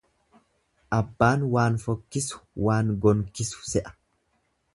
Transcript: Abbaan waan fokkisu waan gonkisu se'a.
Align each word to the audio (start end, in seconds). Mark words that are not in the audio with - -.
Abbaan 0.99 1.45
waan 1.57 1.77
fokkisu 1.83 2.41
waan 2.69 2.91
gonkisu 3.05 3.63
se'a. 3.75 3.95